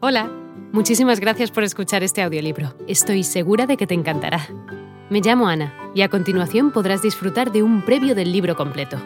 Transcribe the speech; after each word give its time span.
Hola, 0.00 0.30
muchísimas 0.70 1.18
gracias 1.18 1.50
por 1.50 1.64
escuchar 1.64 2.04
este 2.04 2.22
audiolibro. 2.22 2.72
Estoy 2.86 3.24
segura 3.24 3.66
de 3.66 3.76
que 3.76 3.88
te 3.88 3.94
encantará. 3.94 4.46
Me 5.10 5.20
llamo 5.20 5.48
Ana 5.48 5.74
y 5.92 6.02
a 6.02 6.08
continuación 6.08 6.70
podrás 6.70 7.02
disfrutar 7.02 7.50
de 7.50 7.64
un 7.64 7.84
previo 7.84 8.14
del 8.14 8.30
libro 8.30 8.54
completo. 8.54 8.96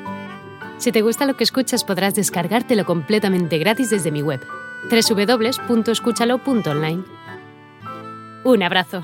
Si 0.77 0.93
te 0.93 1.01
gusta 1.01 1.25
lo 1.25 1.35
que 1.35 1.45
escuchas 1.45 1.83
podrás 1.83 2.15
descargártelo 2.15 2.85
completamente 2.85 3.57
gratis 3.57 3.89
desde 3.89 4.11
mi 4.11 4.21
web, 4.21 4.43
www.escúchalo.online. 4.91 7.05
Un 8.45 8.63
abrazo. 8.63 9.03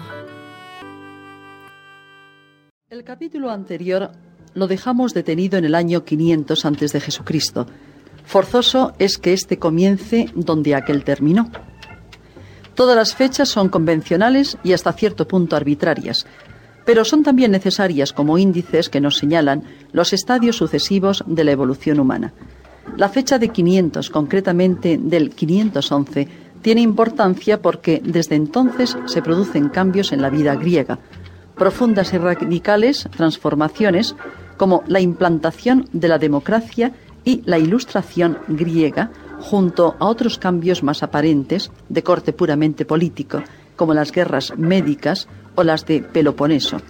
El 2.91 3.03
capítulo 3.03 3.51
anterior 3.51 4.11
lo 4.53 4.67
dejamos 4.67 5.15
detenido 5.15 5.57
en 5.57 5.65
el 5.65 5.75
año 5.75 6.05
500 6.05 6.67
antes 6.67 6.93
de 6.93 7.01
Jesucristo. 7.01 7.67
Forzoso 8.27 8.93
es 8.99 9.17
que 9.17 9.33
éste 9.33 9.59
comience 9.59 10.31
donde 10.35 10.75
aquel 10.75 11.03
terminó. 11.03 11.51
Todas 12.79 12.95
las 12.95 13.17
fechas 13.17 13.49
son 13.49 13.71
convencionales 13.71 14.57
y 14.63 14.73
hasta 14.73 14.93
cierto 14.93 15.27
punto 15.27 15.57
arbitrarias, 15.57 16.27
pero 16.87 17.05
son 17.05 17.25
también 17.25 17.51
necesarias 17.51 18.13
como 18.13 18.39
índices 18.39 18.89
que 18.89 19.01
nos 19.01 19.17
señalan 19.17 19.65
los 19.91 20.13
estadios 20.13 20.59
sucesivos 20.59 21.25
de 21.27 21.43
la 21.43 21.51
evolución 21.51 21.99
humana. 21.99 22.33
La 22.97 23.09
fecha 23.09 23.41
de 23.41 23.49
500, 23.49 24.11
concretamente 24.11 24.97
del 24.97 25.31
511, 25.31 26.29
tiene 26.63 26.81
importancia 26.81 27.61
porque 27.61 28.01
desde 28.05 28.37
entonces 28.37 28.97
se 29.07 29.23
producen 29.23 29.71
cambios 29.71 30.13
en 30.13 30.23
la 30.23 30.31
vida 30.31 30.55
griega, 30.55 31.01
profundas 31.57 32.13
y 32.13 32.19
radicales 32.19 33.09
transformaciones 33.17 34.15
como 34.57 34.85
la 34.87 35.01
implantación 35.01 35.89
de 35.93 36.07
la 36.07 36.19
democracia 36.19 36.93
y 37.25 37.43
la 37.45 37.59
ilustración 37.59 38.39
griega 38.47 39.11
junto 39.41 39.97
a 39.99 40.07
otros 40.07 40.39
cambios 40.39 40.83
más 40.83 41.03
aparentes 41.03 41.71
de 41.89 42.03
corte 42.03 42.33
puramente 42.33 42.85
político, 42.85 43.43
como 43.77 43.95
las 43.95 44.13
guerras 44.13 44.53
médicas 44.57 45.29
o 45.55 45.65
las 45.65 45.87
de 45.87 46.03
Peloponeso. 46.03 46.81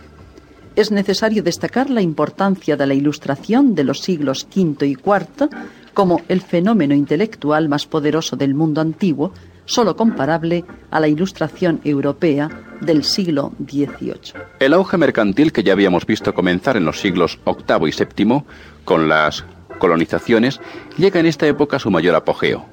Es 0.76 0.92
necesario 0.92 1.42
destacar 1.42 1.91
la 1.91 2.02
importancia 2.02 2.76
de 2.76 2.86
la 2.86 2.94
ilustración 2.94 3.74
de 3.74 3.84
los 3.84 4.00
siglos 4.00 4.46
V 4.54 4.86
y 4.86 4.92
IV 4.92 5.48
como 5.92 6.22
el 6.28 6.41
fenómeno 6.41 6.94
intelectual 6.94 7.69
más 7.69 7.86
poderoso 7.86 8.36
del 8.36 8.54
mundo 8.54 8.80
antiguo, 8.80 9.32
solo 9.64 9.96
comparable 9.96 10.64
a 10.92 11.00
la 11.00 11.08
ilustración 11.08 11.80
europea 11.82 12.48
del 12.80 13.02
siglo 13.02 13.52
XVIII. 13.58 14.34
El 14.60 14.74
auge 14.74 14.96
mercantil 14.96 15.52
que 15.52 15.64
ya 15.64 15.72
habíamos 15.72 16.06
visto 16.06 16.32
comenzar 16.32 16.76
en 16.76 16.84
los 16.84 17.00
siglos 17.00 17.41
VIII 17.44 17.88
y 17.88 18.24
VII, 18.24 18.42
con 18.84 19.08
las 19.08 19.44
colonizaciones, 19.78 20.60
llega 20.96 21.20
en 21.20 21.26
esta 21.26 21.46
época 21.46 21.76
a 21.76 21.80
su 21.80 21.90
mayor 21.90 22.14
apogeo. 22.14 22.66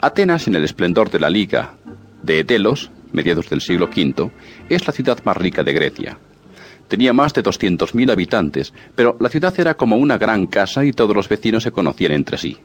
Atenas, 0.00 0.48
en 0.48 0.56
el 0.56 0.64
esplendor 0.64 1.10
de 1.10 1.20
la 1.20 1.30
Liga 1.30 1.74
de 2.22 2.44
Delos, 2.44 2.90
mediados 3.12 3.48
del 3.48 3.60
siglo 3.60 3.86
V, 3.86 4.30
es 4.68 4.86
la 4.86 4.92
ciudad 4.92 5.18
más 5.24 5.36
rica 5.36 5.62
de 5.62 5.72
Grecia. 5.72 6.18
Tenía 6.88 7.12
más 7.12 7.32
de 7.32 7.42
200.000 7.42 8.12
habitantes, 8.12 8.74
pero 8.94 9.16
la 9.18 9.28
ciudad 9.28 9.58
era 9.58 9.74
como 9.74 9.96
una 9.96 10.18
gran 10.18 10.46
casa 10.46 10.84
y 10.84 10.92
todos 10.92 11.16
los 11.16 11.28
vecinos 11.28 11.62
se 11.62 11.72
conocían 11.72 12.12
entre 12.12 12.36
sí. 12.36 12.58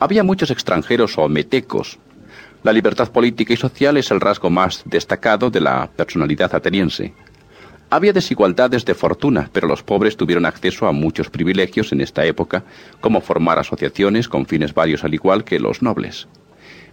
Había 0.00 0.22
muchos 0.22 0.50
extranjeros 0.50 1.16
o 1.16 1.28
metecos. 1.28 1.98
La 2.62 2.72
libertad 2.72 3.10
política 3.10 3.52
y 3.52 3.56
social 3.56 3.96
es 3.96 4.10
el 4.10 4.20
rasgo 4.20 4.50
más 4.50 4.82
destacado 4.84 5.50
de 5.50 5.60
la 5.60 5.88
personalidad 5.96 6.54
ateniense. 6.54 7.14
Había 7.90 8.12
desigualdades 8.12 8.84
de 8.84 8.94
fortuna, 8.94 9.48
pero 9.52 9.66
los 9.66 9.82
pobres 9.82 10.16
tuvieron 10.16 10.44
acceso 10.44 10.86
a 10.86 10.92
muchos 10.92 11.30
privilegios 11.30 11.90
en 11.92 12.02
esta 12.02 12.24
época, 12.26 12.64
como 13.00 13.22
formar 13.22 13.58
asociaciones 13.58 14.28
con 14.28 14.44
fines 14.44 14.74
varios 14.74 15.04
al 15.04 15.14
igual 15.14 15.44
que 15.44 15.58
los 15.58 15.80
nobles. 15.80 16.28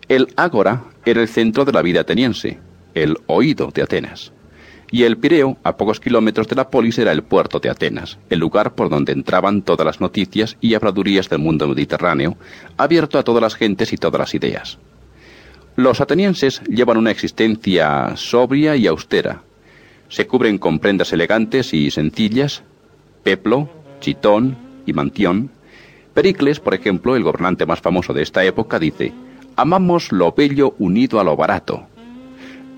El 0.08 0.30
ágora 0.38 0.84
era 1.04 1.22
el 1.22 1.28
centro 1.28 1.66
de 1.66 1.74
la 1.74 1.82
vida 1.82 2.02
ateniense, 2.02 2.60
el 2.94 3.18
oído 3.28 3.72
de 3.74 3.82
Atenas. 3.82 4.32
Y 4.90 5.04
el 5.04 5.18
Pireo, 5.18 5.58
a 5.64 5.76
pocos 5.76 6.00
kilómetros 6.00 6.48
de 6.48 6.56
la 6.56 6.70
polis, 6.70 6.98
era 6.98 7.12
el 7.12 7.24
puerto 7.24 7.60
de 7.60 7.70
Atenas, 7.70 8.18
el 8.30 8.40
lugar 8.40 8.76
por 8.76 8.88
donde 8.88 9.12
entraban 9.12 9.64
todas 9.64 9.86
las 9.86 10.00
noticias 10.00 10.56
y 10.62 10.76
habladurías 10.76 11.28
del 11.28 11.40
mundo 11.40 11.68
mediterráneo, 11.68 12.38
abierto 12.78 13.20
a 13.20 13.24
todas 13.24 13.42
las 13.42 13.56
gentes 13.56 13.92
y 13.92 13.98
todas 13.98 14.20
las 14.20 14.34
ideas. 14.34 14.78
Los 15.76 16.00
atenienses 16.00 16.62
llevan 16.70 16.98
una 16.98 17.12
existencia 17.12 18.16
sobria 18.16 18.78
y 18.78 18.88
austera, 18.88 19.42
se 20.10 20.28
cubren 20.28 20.58
con 20.58 20.80
prendas 20.80 21.14
elegantes 21.14 21.74
y 21.74 21.92
sencillas, 21.92 22.64
peplo, 23.24 23.70
chitón 24.00 24.58
y 24.86 24.94
mantión. 24.94 25.50
Pericles, 26.14 26.60
por 26.60 26.74
ejemplo, 26.74 27.16
el 27.16 27.24
gobernante 27.24 27.66
más 27.66 27.82
famoso 27.82 28.14
de 28.14 28.22
esta 28.22 28.44
época, 28.44 28.80
dice, 28.80 29.14
amamos 29.56 30.12
lo 30.12 30.32
bello 30.32 30.76
unido 30.80 31.20
a 31.20 31.24
lo 31.24 31.36
barato. 31.36 31.88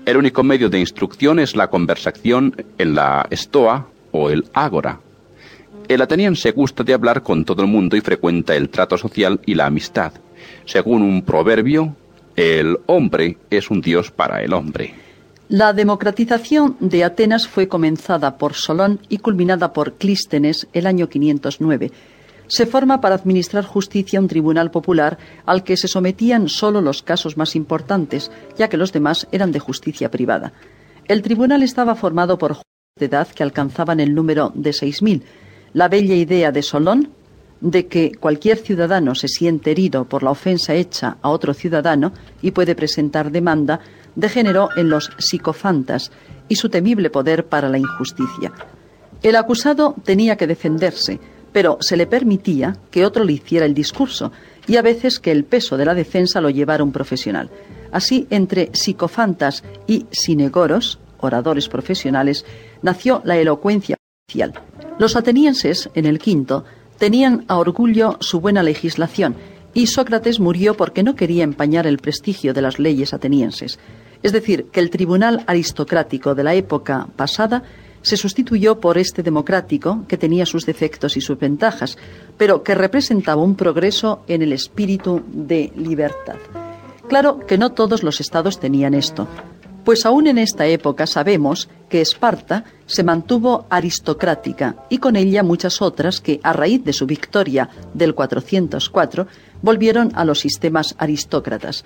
El 0.06 0.16
único 0.16 0.42
medio 0.42 0.70
de 0.70 0.80
instrucción 0.80 1.38
es 1.38 1.54
la 1.54 1.68
conversación 1.68 2.56
en 2.78 2.94
la 2.94 3.26
estoa 3.30 3.88
o 4.10 4.30
el 4.30 4.46
ágora. 4.54 5.00
El 5.86 6.02
ateniense 6.02 6.52
gusta 6.52 6.82
de 6.82 6.94
hablar 6.94 7.22
con 7.22 7.44
todo 7.44 7.62
el 7.62 7.68
mundo 7.68 7.96
y 7.96 8.00
frecuenta 8.00 8.56
el 8.56 8.70
trato 8.70 8.96
social 8.96 9.40
y 9.44 9.54
la 9.54 9.66
amistad. 9.66 10.12
Según 10.64 11.02
un 11.02 11.22
proverbio, 11.22 11.94
el 12.36 12.78
hombre 12.86 13.36
es 13.50 13.70
un 13.70 13.80
dios 13.80 14.10
para 14.10 14.42
el 14.42 14.52
hombre. 14.52 15.07
La 15.48 15.72
democratización 15.72 16.76
de 16.78 17.04
Atenas 17.04 17.48
fue 17.48 17.68
comenzada 17.68 18.36
por 18.36 18.52
Solón 18.52 19.00
y 19.08 19.16
culminada 19.16 19.72
por 19.72 19.94
Clístenes 19.94 20.68
el 20.74 20.86
año 20.86 21.08
509. 21.08 21.90
Se 22.48 22.66
forma 22.66 23.00
para 23.00 23.14
administrar 23.14 23.64
justicia 23.64 24.20
un 24.20 24.28
tribunal 24.28 24.70
popular 24.70 25.16
al 25.46 25.64
que 25.64 25.78
se 25.78 25.88
sometían 25.88 26.50
solo 26.50 26.82
los 26.82 27.02
casos 27.02 27.38
más 27.38 27.56
importantes, 27.56 28.30
ya 28.58 28.68
que 28.68 28.76
los 28.76 28.92
demás 28.92 29.26
eran 29.32 29.50
de 29.50 29.58
justicia 29.58 30.10
privada. 30.10 30.52
El 31.06 31.22
tribunal 31.22 31.62
estaba 31.62 31.94
formado 31.94 32.36
por 32.36 32.52
jueces 32.52 32.64
de 32.98 33.06
edad 33.06 33.28
que 33.28 33.42
alcanzaban 33.42 34.00
el 34.00 34.14
número 34.14 34.52
de 34.54 34.72
6.000. 34.72 35.22
La 35.72 35.88
bella 35.88 36.14
idea 36.14 36.52
de 36.52 36.62
Solón 36.62 37.08
de 37.62 37.86
que 37.86 38.12
cualquier 38.12 38.58
ciudadano 38.58 39.14
se 39.14 39.28
siente 39.28 39.70
herido 39.70 40.04
por 40.04 40.22
la 40.22 40.30
ofensa 40.30 40.74
hecha 40.74 41.16
a 41.22 41.30
otro 41.30 41.54
ciudadano 41.54 42.12
y 42.42 42.50
puede 42.50 42.74
presentar 42.74 43.32
demanda 43.32 43.80
degeneró 44.18 44.68
en 44.76 44.90
los 44.90 45.12
psicofantas 45.18 46.10
y 46.48 46.56
su 46.56 46.68
temible 46.68 47.08
poder 47.08 47.46
para 47.46 47.68
la 47.68 47.78
injusticia. 47.78 48.52
El 49.22 49.36
acusado 49.36 49.94
tenía 50.04 50.36
que 50.36 50.48
defenderse, 50.48 51.20
pero 51.52 51.78
se 51.80 51.96
le 51.96 52.06
permitía 52.06 52.76
que 52.90 53.06
otro 53.06 53.22
le 53.24 53.34
hiciera 53.34 53.64
el 53.64 53.74
discurso 53.74 54.32
y 54.66 54.76
a 54.76 54.82
veces 54.82 55.20
que 55.20 55.30
el 55.30 55.44
peso 55.44 55.76
de 55.76 55.84
la 55.84 55.94
defensa 55.94 56.40
lo 56.40 56.50
llevara 56.50 56.82
un 56.82 56.90
profesional. 56.90 57.48
Así, 57.92 58.26
entre 58.30 58.70
psicofantas 58.74 59.62
y 59.86 60.06
sinegoros, 60.10 60.98
oradores 61.20 61.68
profesionales, 61.68 62.44
nació 62.82 63.22
la 63.24 63.38
elocuencia 63.38 63.96
oficial. 64.28 64.52
Los 64.98 65.14
atenienses, 65.14 65.90
en 65.94 66.06
el 66.06 66.18
quinto, 66.18 66.64
tenían 66.98 67.44
a 67.46 67.56
orgullo 67.56 68.16
su 68.20 68.40
buena 68.40 68.64
legislación 68.64 69.36
y 69.74 69.86
Sócrates 69.86 70.40
murió 70.40 70.74
porque 70.74 71.04
no 71.04 71.14
quería 71.14 71.44
empañar 71.44 71.86
el 71.86 71.98
prestigio 71.98 72.52
de 72.52 72.62
las 72.62 72.80
leyes 72.80 73.14
atenienses. 73.14 73.78
Es 74.22 74.32
decir, 74.32 74.66
que 74.72 74.80
el 74.80 74.90
tribunal 74.90 75.44
aristocrático 75.46 76.34
de 76.34 76.44
la 76.44 76.54
época 76.54 77.08
pasada 77.16 77.62
se 78.02 78.16
sustituyó 78.16 78.80
por 78.80 78.98
este 78.98 79.22
democrático 79.22 80.04
que 80.08 80.16
tenía 80.16 80.46
sus 80.46 80.66
defectos 80.66 81.16
y 81.16 81.20
sus 81.20 81.38
ventajas, 81.38 81.98
pero 82.36 82.62
que 82.62 82.74
representaba 82.74 83.42
un 83.42 83.54
progreso 83.54 84.22
en 84.28 84.42
el 84.42 84.52
espíritu 84.52 85.22
de 85.26 85.72
libertad. 85.76 86.36
Claro 87.08 87.40
que 87.46 87.58
no 87.58 87.72
todos 87.72 88.02
los 88.02 88.20
estados 88.20 88.60
tenían 88.60 88.94
esto, 88.94 89.26
pues 89.84 90.04
aún 90.04 90.26
en 90.26 90.36
esta 90.36 90.66
época 90.66 91.06
sabemos 91.06 91.68
que 91.88 92.02
Esparta 92.02 92.64
se 92.86 93.02
mantuvo 93.02 93.66
aristocrática 93.70 94.76
y 94.90 94.98
con 94.98 95.16
ella 95.16 95.42
muchas 95.42 95.80
otras 95.80 96.20
que, 96.20 96.40
a 96.42 96.52
raíz 96.52 96.84
de 96.84 96.92
su 96.92 97.06
victoria 97.06 97.70
del 97.94 98.14
404, 98.14 99.26
volvieron 99.62 100.12
a 100.14 100.26
los 100.26 100.40
sistemas 100.40 100.94
aristócratas. 100.98 101.84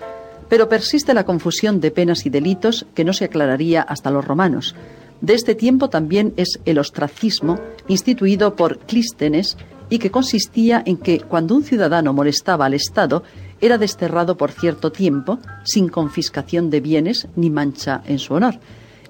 Pero 0.53 0.69
persiste 0.69 1.15
la 1.15 1.25
confusión 1.25 1.79
de 1.81 1.89
penas 1.89 2.27
y 2.27 2.29
delitos 2.29 2.85
que 2.93 3.03
no 3.03 3.13
se 3.13 3.25
aclararía 3.25 3.81
hasta 3.81 4.11
los 4.11 4.23
romanos. 4.23 4.75
De 5.19 5.33
este 5.33 5.55
tiempo 5.55 5.89
también 5.89 6.35
es 6.37 6.59
el 6.65 6.77
ostracismo, 6.77 7.59
instituido 7.87 8.55
por 8.55 8.77
Clístenes, 8.77 9.57
y 9.89 9.97
que 9.97 10.11
consistía 10.11 10.83
en 10.85 10.97
que 10.97 11.21
cuando 11.21 11.55
un 11.55 11.63
ciudadano 11.63 12.13
molestaba 12.13 12.67
al 12.67 12.75
Estado, 12.75 13.23
era 13.61 13.79
desterrado 13.79 14.37
por 14.37 14.51
cierto 14.51 14.91
tiempo, 14.91 15.39
sin 15.63 15.89
confiscación 15.89 16.69
de 16.69 16.81
bienes 16.81 17.27
ni 17.35 17.49
mancha 17.49 18.03
en 18.05 18.19
su 18.19 18.35
honor. 18.35 18.59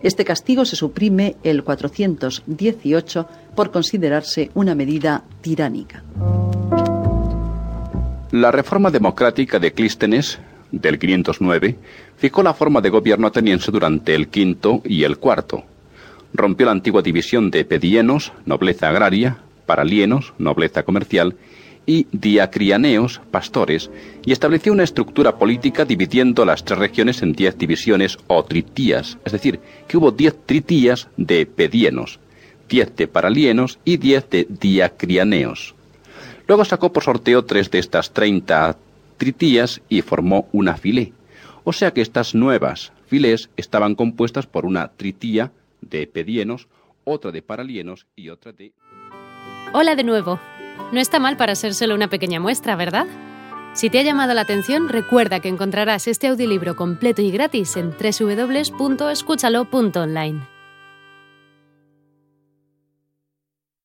Este 0.02 0.24
castigo 0.24 0.64
se 0.64 0.78
suprime 0.78 1.36
el 1.44 1.66
418 1.66 3.28
por 3.54 3.70
considerarse 3.70 4.50
una 4.54 4.76
medida 4.76 5.26
tiránica. 5.42 6.06
La 8.32 8.50
reforma 8.50 8.90
democrática 8.90 9.60
de 9.60 9.74
Clístenes 9.74 10.40
del 10.74 11.00
509, 11.00 11.78
fijó 12.18 12.44
la 12.44 12.54
forma 12.54 12.82
de 12.82 12.90
gobierno 12.90 13.28
ateniense 13.28 13.72
durante 13.72 14.16
el 14.16 14.28
quinto 14.28 14.82
y 14.84 15.04
el 15.04 15.18
cuarto. 15.18 15.64
Rompió 16.34 16.66
la 16.66 16.72
antigua 16.74 17.02
división 17.02 17.52
de 17.52 17.64
pedienos, 17.64 18.34
nobleza 18.46 18.90
agraria, 18.90 19.38
paralienos, 19.66 20.34
nobleza 20.40 20.84
comercial, 20.84 21.36
y 21.86 22.08
diacrianeos, 22.12 23.22
pastores, 23.30 23.90
y 24.26 24.32
estableció 24.32 24.72
una 24.72 24.84
estructura 24.84 25.38
política 25.38 25.86
dividiendo 25.86 26.46
las 26.46 26.64
tres 26.64 26.80
regiones 26.80 27.22
en 27.22 27.34
diez 27.34 27.58
divisiones 27.58 28.18
o 28.28 28.44
tritías, 28.44 29.18
es 29.26 29.34
decir, 29.34 29.60
que 29.88 29.98
hubo 29.98 30.12
diez 30.12 30.36
tritías 30.46 31.10
de 31.18 31.46
pedienos, 31.46 32.20
diez 32.70 32.96
de 32.96 33.08
paralienos 33.08 33.80
y 33.84 33.98
diez 33.98 34.30
de 34.30 34.48
diacrianeos. 34.50 35.76
Luego 36.48 36.66
sacó 36.66 36.92
por 36.92 37.04
sorteo 37.04 37.46
tres 37.46 37.70
de 37.70 37.80
estas 37.80 38.12
treinta 38.12 38.78
tritías 39.18 39.82
y 39.90 40.02
formó 40.02 40.48
una 40.52 40.78
filé, 40.78 41.14
o 41.64 41.74
sea 41.74 41.92
que 41.92 42.02
estas 42.02 42.36
nuevas 42.36 42.94
filés 43.08 43.50
estaban 43.58 43.96
compuestas 43.96 44.46
por 44.48 44.66
una 44.66 44.90
tritía 44.90 45.52
de 45.82 46.08
pedienos, 46.08 46.68
otra 47.04 47.32
de 47.32 47.42
paralienos 47.42 48.06
y 48.16 48.30
otra 48.30 48.52
de... 48.52 48.74
Hola 49.74 49.96
de 49.96 50.04
nuevo. 50.04 50.40
No 50.92 51.00
está 51.00 51.20
mal 51.20 51.38
para 51.38 51.56
ser 51.56 51.74
solo 51.74 51.96
una 51.96 52.10
pequeña 52.10 52.40
muestra, 52.40 52.76
¿verdad? 52.76 53.08
Si 53.74 53.90
te 53.90 53.98
ha 54.00 54.04
llamado 54.04 54.34
la 54.34 54.42
atención, 54.42 54.90
recuerda 54.90 55.40
que 55.40 55.48
encontrarás 55.50 56.08
este 56.08 56.28
audiolibro 56.28 56.76
completo 56.76 57.24
y 57.24 57.32
gratis 57.32 57.76
en 57.76 57.92
www.escúchalo.online. 57.92 60.53